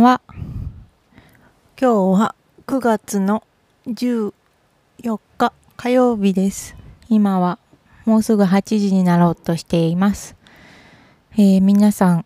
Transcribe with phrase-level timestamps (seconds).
[0.00, 0.22] は
[1.78, 2.34] 今日は
[2.66, 3.44] 9月の
[3.86, 4.32] 14
[5.36, 6.74] 日火曜日です。
[7.10, 7.58] 今は
[8.06, 10.34] もうすぐ8時になろうとしています、
[11.32, 12.24] えー皆さん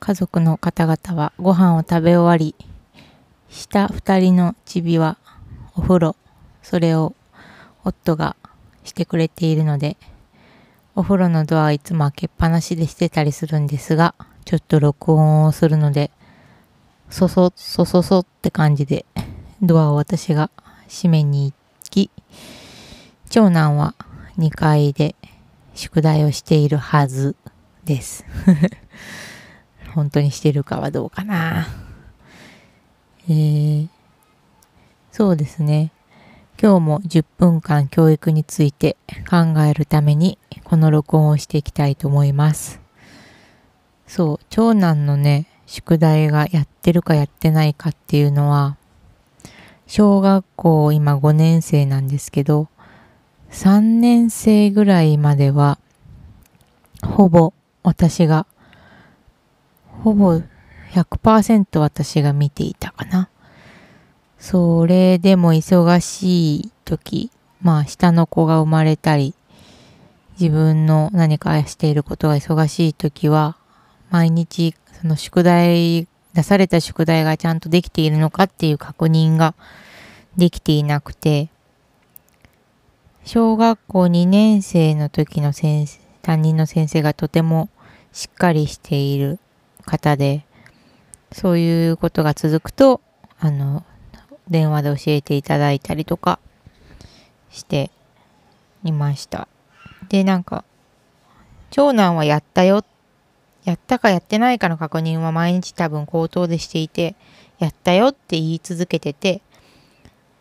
[0.00, 2.54] 家族の方々はご飯を食べ終わり
[3.50, 5.18] 下2人のチビは
[5.76, 6.16] お風呂
[6.62, 7.14] それを
[7.84, 8.36] 夫が
[8.84, 9.98] してくれているので
[10.94, 14.14] お風呂のドアはいつも開けっぱなしでしてたりするんですが
[14.46, 16.10] ちょっと録音をするので
[17.10, 19.04] そそ、そそそって感じで、
[19.60, 20.50] ドアを私が
[20.88, 21.54] 閉めに行
[21.90, 22.10] き、
[23.28, 23.94] 長男は
[24.38, 25.14] 2階で
[25.74, 27.36] 宿題をしているはず
[27.84, 28.24] です。
[29.94, 31.66] 本当にしてるかはどうかな。
[33.28, 33.88] えー、
[35.12, 35.92] そうですね。
[36.62, 38.96] 今日も10分間教育について
[39.28, 42.80] 考えるためにこの録音をしていきたいと思います。
[44.06, 48.76] そう、長男のね、宿題がやってるかやってないかっていうのは、
[49.86, 52.66] 小学校今5年生なんですけど、
[53.52, 55.78] 3年生ぐらいまでは、
[57.06, 57.52] ほぼ
[57.84, 58.46] 私が、
[60.02, 60.42] ほぼ
[60.90, 63.28] 100%私が見ていたかな。
[64.40, 67.30] それでも忙しい時、
[67.62, 69.34] まあ下の子が生まれたり、
[70.32, 73.56] 自分の何かしていることが忙しい時は、
[74.10, 79.54] 毎日その宿題、出された宿題がちゃんとできているのかっていう確認が
[80.36, 81.48] できていなくて、
[83.24, 87.70] 小学校2年生の時の先生、担任の先生がとても
[88.12, 89.38] しっかりしている
[89.86, 90.44] 方で、
[91.32, 93.00] そういうことが続くと、
[93.38, 93.86] あの、
[94.50, 96.38] 電話で教えていただいたりとか
[97.50, 97.90] して
[98.84, 99.48] いました。
[100.10, 100.62] で、なんか、
[101.70, 102.84] 長男はやったよ
[103.64, 107.14] やったかやってないかの確認は毎日多分口頭でしていて、
[107.58, 109.42] やったよって言い続けてて、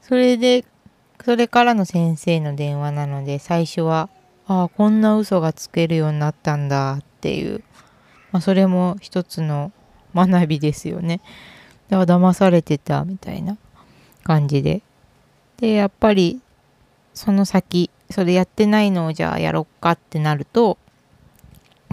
[0.00, 0.64] それで、
[1.24, 4.08] それからの先生の電話なので、最初は、
[4.46, 7.62] ああ、こんな嘘がつけるようになったんだっていう、
[8.32, 9.72] まあ、それも一つの
[10.14, 11.20] 学びですよね。
[11.88, 13.58] だから騙されてたみたいな
[14.24, 14.82] 感じで。
[15.58, 16.40] で、やっぱり、
[17.14, 20.78] その先、それやってないのをじゃあやろっかってなると、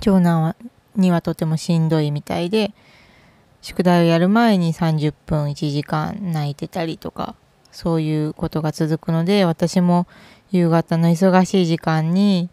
[0.00, 0.56] 長男は
[1.00, 2.72] にはとてもしんどいみたいで
[3.62, 7.34] 宿題をやる前に30分1時間泣いてたりとか
[7.72, 10.06] そういうことが続くので私も
[10.50, 12.48] 夕方の忙しい時間に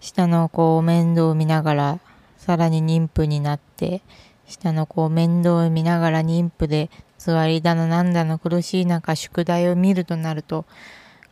[0.00, 2.00] 下の子を面倒を見ながら
[2.36, 4.02] さらに妊婦になって
[4.46, 10.64] 下の子を面倒を見ながら妊婦で座りだのなんだの苦しい中宿題を見るとなると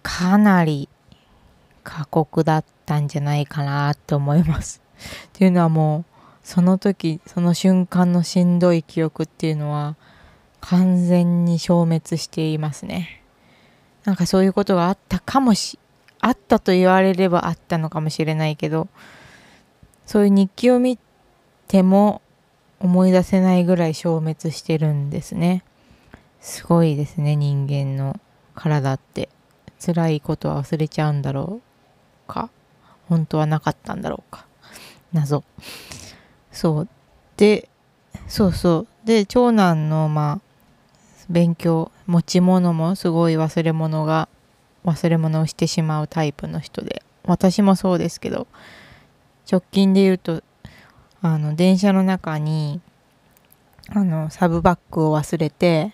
[0.02, 0.88] かなり
[1.82, 4.82] 過酷だったんじゃないかなと思います。
[5.28, 9.96] っていうのはもうその時その瞬間のしんどい記憶っていうのは
[10.60, 13.22] 完全に消滅していますね。
[14.04, 15.78] なんかそういうことがあったかもし
[16.20, 18.88] あったと言われればあったのかもしれないけど
[20.06, 20.98] そういう日記を見
[21.68, 22.22] ても
[22.80, 25.64] 思い出せないぐらい消滅してるんですね。
[26.40, 28.18] すごいですね人間の
[28.54, 29.28] 体って。
[29.80, 31.60] 辛いことは忘れちゃうんだろ
[32.26, 32.50] うか？
[33.08, 34.44] 本当はなかったんだろうか？
[35.12, 35.44] 謎。
[36.58, 36.88] そう。
[37.36, 37.68] で、
[38.26, 39.06] そうそう。
[39.06, 40.40] で、長男の、まあ、
[41.30, 44.28] 勉強、持ち物もすごい忘れ物が、
[44.84, 48.48] 忘れ物をしてしまうタイプの人で、私もそうですけど、
[49.48, 50.42] 直近で言うと、
[51.22, 52.80] あの、電車の中に、
[53.90, 55.92] あの、サブバッグを忘れて、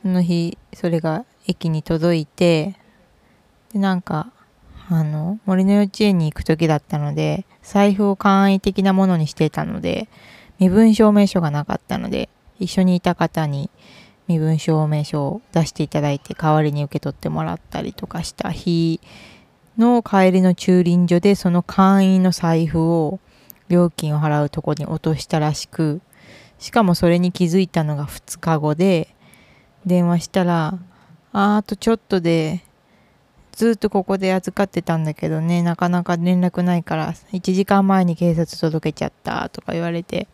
[0.00, 2.74] その日、それが駅に届いて、
[3.74, 4.31] で、なんか、
[4.88, 10.08] あの、森の幼稚園に行く時だったので、財布を簡易的なものにしてたので、
[10.58, 12.28] 身分証明書がなかったので、
[12.58, 13.70] 一緒にいた方に
[14.28, 18.50] 身分証明書を出していただいて、代わりに受け取ってもらったりとかした。
[18.50, 19.00] 日
[19.78, 23.20] の帰りの駐輪場で、その簡易の財布を
[23.68, 26.00] 料金を払うとこに落としたらしく、
[26.58, 29.14] しかもそれに気づいたのが2日後で、
[29.86, 30.78] 電話したら、
[31.32, 32.62] ああとちょっとで
[33.52, 40.28] ずっとここで預かってたんだけどねなかなか連絡ないから1時間前に警察届けちゃったとか言われて。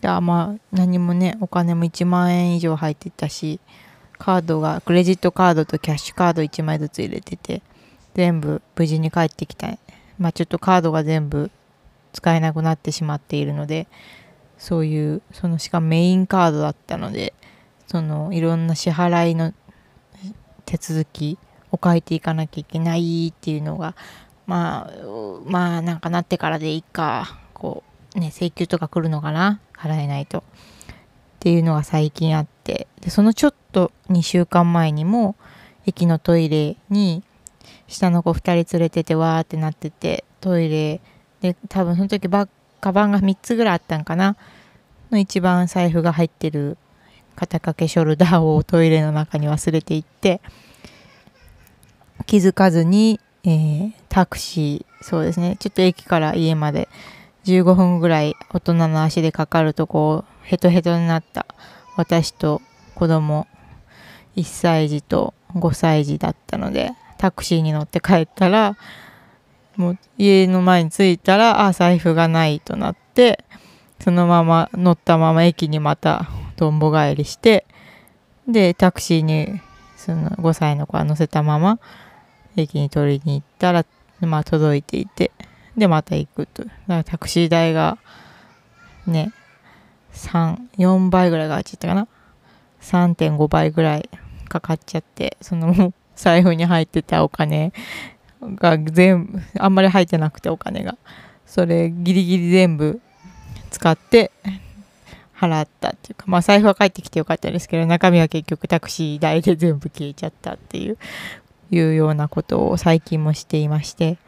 [0.00, 3.58] であまあ何もねお金も1万円以上入ってたし
[4.18, 7.62] カードがクレジットカードとキャッシュカード1枚ずつ入れてて
[8.12, 9.68] 全部無事に帰ってきた。
[10.18, 11.50] まあちょっとカードが全部
[12.12, 13.88] 使えなくなってしまっているので
[14.58, 17.32] そういうそのしかもメインカードだったので
[17.86, 19.54] そのいろんな支払いの
[20.66, 21.38] 手続き
[21.74, 23.94] を書いていかなきゃいけないっていうのが
[24.46, 24.92] まあ
[25.46, 27.82] まあなんかなってからでいいかこ
[28.16, 29.60] うね請求とか来るのかな？
[29.76, 30.38] 払えないと。
[30.38, 30.42] っ
[31.40, 32.86] ていうのが最近あって。
[33.00, 35.36] でそのちょっと2週間前にも
[35.84, 37.22] 駅のトイレに
[37.86, 41.00] 下の子2人連れててわーってなっててトイレ
[41.42, 42.48] で多分その時バッ
[42.80, 44.36] カバンが3つぐらいあったんかな？
[45.10, 46.78] の一番財布が入ってる
[47.36, 50.40] 肩掛けショルダーをトイレの中に忘れていって
[52.26, 56.88] 気づかずに、えー、タクシーそうですねちょっと駅から家まで
[57.44, 61.46] 15分ぐらい大人の足でかかるとこうヘトヘトになった
[61.96, 62.62] 私と
[62.94, 63.46] 子供
[64.36, 68.76] 1歳児と5歳児だったのでタクシーに乗って帰ったら
[69.76, 73.44] もう家の前に着いたらあ財布がないとなって
[74.00, 77.66] そのまま乗ったまま駅にまたとんぼ返りして
[78.48, 79.60] でタクシーに
[79.96, 81.78] その5歳の子は乗せたまま
[82.56, 83.84] 駅に取りに行ったら
[84.20, 85.30] まあ届いていて
[85.76, 86.64] でまた行くと。
[86.64, 87.98] だからタクシー代が
[89.06, 89.32] ね
[90.12, 92.08] 34倍ぐらいがっちゃったかな。
[92.80, 94.08] 3.5倍ぐらい
[94.48, 97.72] かかっちゃってその 財布に入ってたお金
[98.42, 100.96] が全部あんまり入ってなくてお金が。
[101.46, 103.00] それギリギリ全部
[103.70, 104.32] 使って
[105.36, 110.98] 払ったっていうかまあ財布は返ってきてよかったですけど中身は結局タクシー代で全部消えちゃったっていう
[111.70, 114.18] いうようなことを最近もしていまして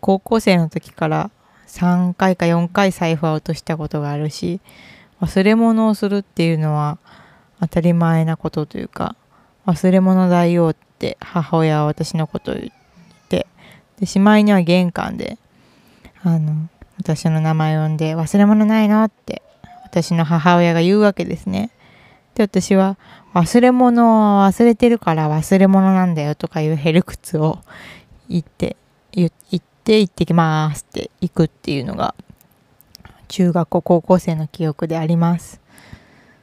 [0.00, 1.30] 高校生の時から
[1.66, 4.60] 3回か4回財布は落としたことがあるし
[5.20, 6.98] 忘れ物をするっていうのは
[7.60, 9.16] 当たり前なことというか
[9.66, 13.46] 忘れ物だよって母親は私のことを言って
[13.98, 15.38] でしまいには玄関で
[16.22, 16.68] あの
[16.98, 19.42] 私の名前を呼んで忘れ物ないのって
[19.84, 21.70] 私の母親が言うわけですね。
[22.34, 22.96] で私は
[23.34, 27.58] 忘れ物を忘れてるから忘れ物なんだよとかいうヘルクツを
[28.28, 28.76] 言って
[29.12, 29.30] 言っ
[29.84, 32.14] て行ってきますって行くっていうのが
[33.28, 35.60] 中学校高校生の記憶であります。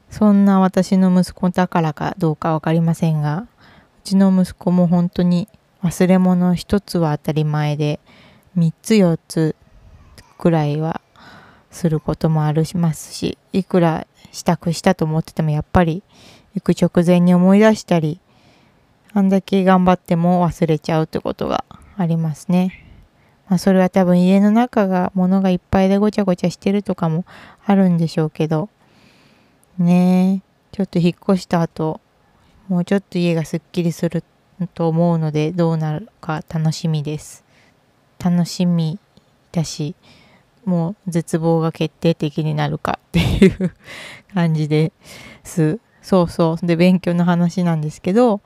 [0.09, 3.47] そんな私の息子だからかどうか分かりませんがう
[4.03, 5.47] ちの息子も本当に
[5.83, 8.01] 忘れ物一つは当たり前で
[8.57, 9.55] 3つ4つ
[10.37, 10.99] くらいは
[11.71, 16.03] することもありますしいくら支度したと思っててもやっぱり
[16.55, 18.19] 行く直前に思い出したり
[19.13, 21.65] あんだけ頑張っても忘れちゃうってことが
[21.97, 22.87] ありますね。
[23.51, 27.25] まあ、それは多分家の中が物がいっぱいでごちゃごちゃしてるとかも
[27.65, 28.69] あるんでしょうけど
[29.77, 31.99] ねえちょっと引っ越した後
[32.69, 34.23] もうちょっと家がすっきりする
[34.73, 37.43] と思うのでどうなるか楽しみです
[38.19, 38.99] 楽しみ
[39.51, 39.95] だし
[40.65, 43.71] もう絶望が決定的になるかっていう
[44.33, 44.91] 感じで
[45.43, 45.79] す。
[46.01, 46.65] そうそう。
[46.65, 48.41] で勉強の話なんですけど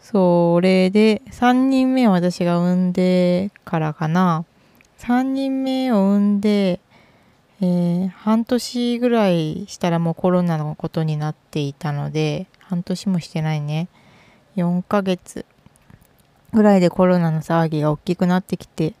[0.00, 4.44] それで3人目を私が産んでからかな。
[4.98, 6.80] 3人目を産んで
[7.60, 13.88] えー、半年ぐらいしたらもうコロナのことになっていたので半年もしてないね。
[14.56, 15.44] 4ヶ月
[16.52, 18.94] ぐらいでコロナの騒ぎが大きくなってきて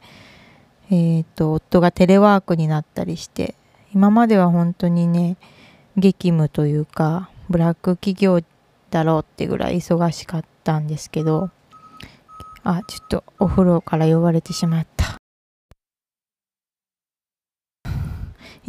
[0.90, 3.54] えっ、ー、と夫がテレワークになったりして
[3.94, 5.36] 今までは本当にね
[5.96, 8.40] 激務というかブラック企業
[8.90, 11.50] だろうってぐらい忙しかったんですけど
[12.64, 15.16] あちょっとお風呂から呼ばれてしまった。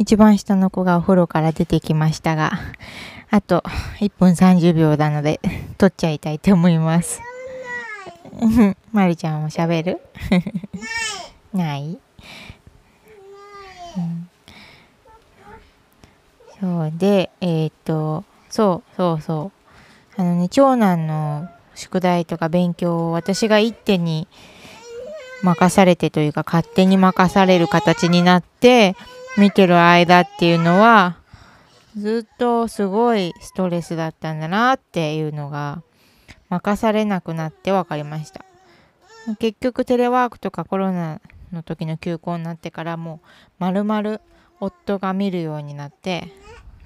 [0.00, 2.52] 一番下の子がお風呂から出てきましたが、
[3.28, 3.62] あと
[4.00, 5.40] 1分30秒なので、
[5.76, 7.20] 撮っちゃいたいと思います。
[8.92, 10.00] まる ちゃんも喋る？
[11.52, 11.98] ない、
[13.96, 14.30] うん、
[16.60, 19.52] そうで、えっ、と、そうそうそ
[20.16, 20.20] う。
[20.20, 24.28] あのね、長男の宿題とか勉強を私が一手に
[25.42, 28.94] 任されてというか勝手に任される形になって
[29.38, 31.16] 見てる間っていうのは
[31.96, 35.82] ずっとすごいストレスだったんだなっていうのが
[36.48, 38.44] 任されなくなって分かりました
[39.38, 41.20] 結局テレワークとかコロナ
[41.52, 43.26] の時の休校になってからもう
[43.58, 44.20] 丸々
[44.60, 46.32] 夫が見るようになって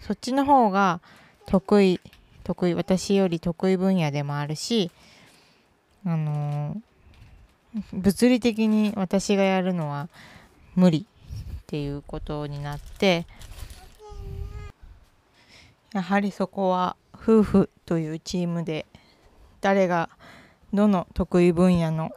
[0.01, 1.01] そっちの方が
[1.47, 2.01] 得意
[2.45, 4.91] 得意私より得意分野でもあるし
[6.07, 6.77] あの、
[7.93, 10.09] 物理的に私がやるのは
[10.75, 13.27] 無理っていうことになって
[15.95, 18.85] やはりそこは夫婦というチームで
[19.61, 20.11] 誰が
[20.75, 22.11] どの得意分野の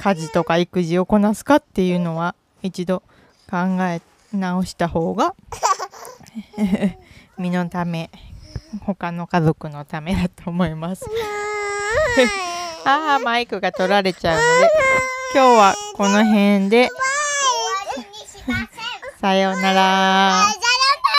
[0.00, 3.02] 家事とか育児をこなすかっていうのは一度
[3.50, 4.00] 考え
[4.32, 5.34] 直した方が
[7.36, 8.10] 身のため
[8.86, 11.04] 他の家族のためだと思います。
[12.86, 14.70] ああマイクが取られちゃうので
[15.34, 16.88] 今日はこの辺で。
[19.20, 20.69] さようなら。